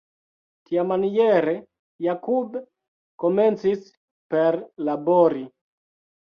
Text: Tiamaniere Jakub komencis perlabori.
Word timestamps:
Tiamaniere 0.69 1.53
Jakub 2.05 2.57
komencis 3.25 3.85
perlabori. 4.35 5.45